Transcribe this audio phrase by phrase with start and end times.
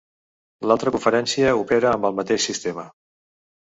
[0.71, 2.93] L'altra conferència opera amb el mateix sistema.